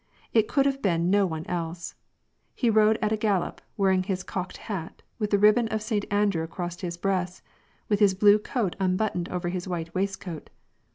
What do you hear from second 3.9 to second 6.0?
his cocked hat, with the ribbon of